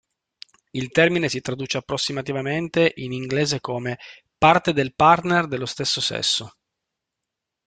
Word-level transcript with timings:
Il 0.71 0.89
termine 0.89 1.29
si 1.29 1.41
traduce 1.41 1.77
approssimativamente 1.77 2.91
in 2.95 3.11
inglese 3.11 3.61
come 3.61 3.99
"parte 4.35 4.73
del 4.73 4.95
partner 4.95 5.45
dello 5.45 5.67
stesso 5.67 6.01
sesso". 6.01 6.55